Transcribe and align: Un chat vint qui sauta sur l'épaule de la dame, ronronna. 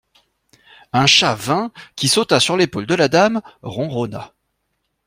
Un 0.93 1.05
chat 1.05 1.35
vint 1.35 1.71
qui 1.95 2.07
sauta 2.07 2.39
sur 2.39 2.57
l'épaule 2.57 2.87
de 2.87 2.95
la 2.95 3.07
dame, 3.07 3.39
ronronna. 3.61 4.33